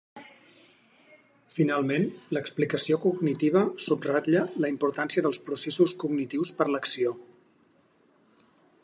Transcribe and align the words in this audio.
Finalment, 1.57 2.07
l'explicació 2.37 2.97
cognitiva 3.03 3.63
subratlla 3.89 4.41
la 4.65 4.73
importància 4.75 5.25
dels 5.27 5.41
processos 5.51 5.95
cognitius 6.05 6.57
per 6.63 6.67
a 6.69 6.73
l'acció. 6.77 7.15